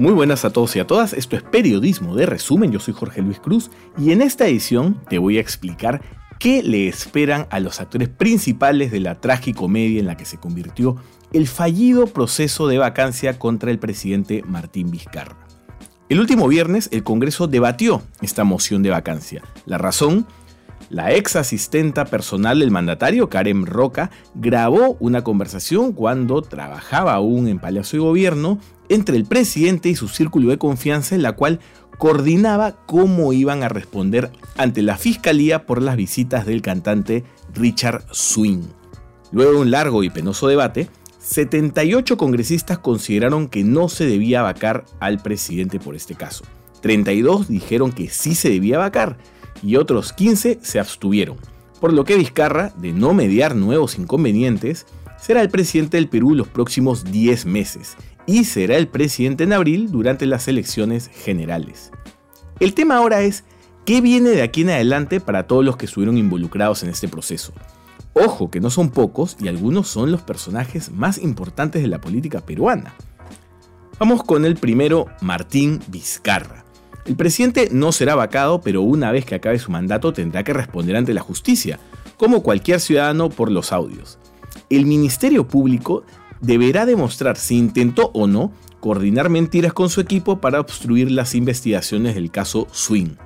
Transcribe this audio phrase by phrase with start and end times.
[0.00, 3.20] Muy buenas a todos y a todas, esto es Periodismo de Resumen, yo soy Jorge
[3.20, 6.00] Luis Cruz y en esta edición te voy a explicar
[6.38, 10.96] qué le esperan a los actores principales de la tragicomedia en la que se convirtió
[11.34, 15.36] el fallido proceso de vacancia contra el presidente Martín Vizcarra.
[16.08, 19.42] El último viernes el Congreso debatió esta moción de vacancia.
[19.66, 20.26] La razón,
[20.88, 27.58] la ex asistenta personal del mandatario, Karen Roca, grabó una conversación cuando trabajaba aún en
[27.58, 31.60] Palacio de Gobierno entre el presidente y su círculo de confianza en la cual
[31.98, 37.24] coordinaba cómo iban a responder ante la fiscalía por las visitas del cantante
[37.54, 38.62] Richard Swing.
[39.32, 40.88] Luego de un largo y penoso debate,
[41.20, 46.44] 78 congresistas consideraron que no se debía vacar al presidente por este caso.
[46.80, 49.18] 32 dijeron que sí se debía vacar
[49.62, 51.36] y otros 15 se abstuvieron,
[51.80, 54.86] por lo que Vizcarra, de no mediar nuevos inconvenientes,
[55.18, 57.96] será el presidente del Perú los próximos 10 meses
[58.26, 61.90] y será el presidente en abril durante las elecciones generales.
[62.58, 63.44] El tema ahora es
[63.84, 67.52] qué viene de aquí en adelante para todos los que estuvieron involucrados en este proceso.
[68.12, 72.40] Ojo que no son pocos y algunos son los personajes más importantes de la política
[72.40, 72.94] peruana.
[73.98, 76.64] Vamos con el primero, Martín Vizcarra.
[77.06, 80.96] El presidente no será vacado, pero una vez que acabe su mandato tendrá que responder
[80.96, 81.78] ante la justicia,
[82.16, 84.18] como cualquier ciudadano por los audios.
[84.68, 86.04] El Ministerio Público
[86.40, 92.14] deberá demostrar si intentó o no coordinar mentiras con su equipo para obstruir las investigaciones
[92.14, 93.16] del caso Swing.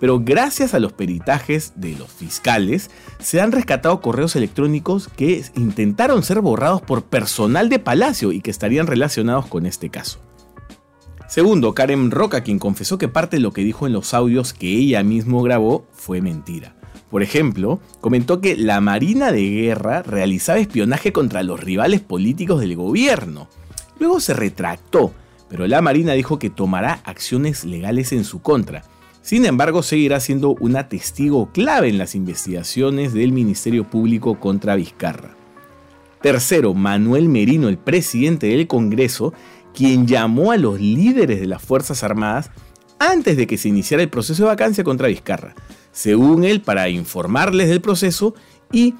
[0.00, 6.22] Pero gracias a los peritajes de los fiscales, se han rescatado correos electrónicos que intentaron
[6.22, 10.20] ser borrados por personal de Palacio y que estarían relacionados con este caso.
[11.34, 14.68] Segundo, Karen Roca, quien confesó que parte de lo que dijo en los audios que
[14.68, 16.76] ella mismo grabó fue mentira.
[17.10, 22.76] Por ejemplo, comentó que la Marina de Guerra realizaba espionaje contra los rivales políticos del
[22.76, 23.48] gobierno.
[23.98, 25.12] Luego se retractó,
[25.48, 28.84] pero la Marina dijo que tomará acciones legales en su contra.
[29.20, 35.34] Sin embargo, seguirá siendo una testigo clave en las investigaciones del Ministerio Público contra Vizcarra.
[36.22, 39.34] Tercero, Manuel Merino, el presidente del Congreso,
[39.74, 42.50] quien llamó a los líderes de las Fuerzas Armadas
[42.98, 45.54] antes de que se iniciara el proceso de vacancia contra Vizcarra
[45.94, 48.34] según él, para informarles del proceso
[48.70, 48.94] y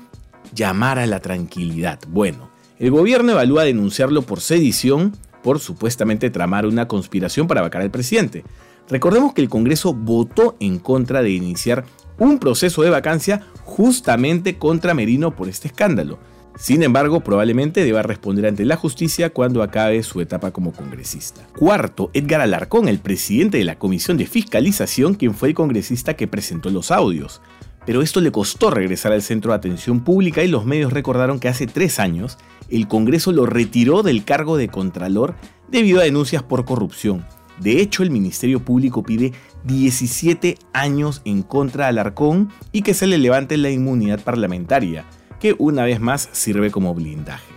[0.55, 1.99] llamar a la tranquilidad.
[2.09, 2.49] Bueno,
[2.79, 5.13] el gobierno evalúa denunciarlo por sedición
[5.43, 8.45] por supuestamente tramar una conspiración para vacar al presidente.
[8.89, 11.85] Recordemos que el Congreso votó en contra de iniciar
[12.19, 16.19] un proceso de vacancia justamente contra Merino por este escándalo.
[16.57, 21.43] Sin embargo, probablemente deba responder ante la justicia cuando acabe su etapa como congresista.
[21.59, 26.29] Cuarto, Edgar Alarcón, el presidente de la Comisión de Fiscalización, quien fue el congresista que
[26.29, 27.41] presentó los audios.
[27.85, 31.49] Pero esto le costó regresar al centro de atención pública y los medios recordaron que
[31.49, 32.39] hace tres años
[32.71, 35.35] el Congreso lo retiró del cargo de Contralor
[35.69, 37.27] debido a denuncias por corrupción.
[37.61, 39.33] De hecho, el Ministerio Público pide
[39.65, 45.05] 17 años en contra de Alarcón y que se le levante la inmunidad parlamentaria
[45.45, 47.53] que una vez más sirve como blindaje.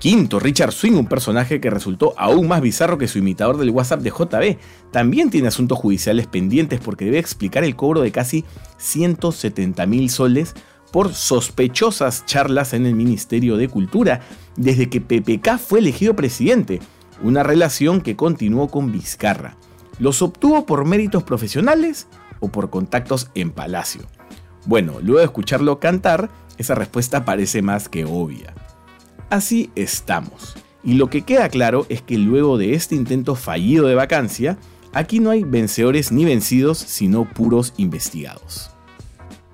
[0.00, 4.00] Quinto, Richard Swing, un personaje que resultó aún más bizarro que su imitador del WhatsApp
[4.00, 4.58] de JB,
[4.90, 8.44] también tiene asuntos judiciales pendientes porque debe explicar el cobro de casi
[8.78, 10.54] 170 mil soles
[10.90, 14.22] por sospechosas charlas en el Ministerio de Cultura
[14.56, 16.80] desde que PPK fue elegido presidente,
[17.22, 19.56] una relación que continuó con Vizcarra.
[20.00, 22.08] ¿Los obtuvo por méritos profesionales
[22.40, 24.02] o por contactos en Palacio?
[24.64, 28.54] Bueno, luego de escucharlo cantar, esa respuesta parece más que obvia.
[29.30, 30.54] Así estamos.
[30.84, 34.58] Y lo que queda claro es que luego de este intento fallido de vacancia,
[34.92, 38.70] aquí no hay vencedores ni vencidos, sino puros investigados.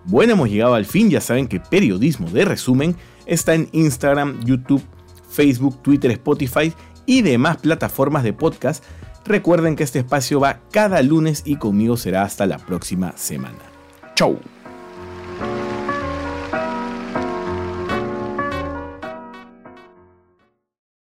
[0.05, 4.83] Bueno, hemos llegado al fin, ya saben que Periodismo de Resumen está en Instagram, YouTube,
[5.31, 6.73] Facebook, Twitter, Spotify
[7.05, 8.83] y demás plataformas de podcast.
[9.27, 13.59] Recuerden que este espacio va cada lunes y conmigo será hasta la próxima semana.
[14.15, 14.41] ¡Chau!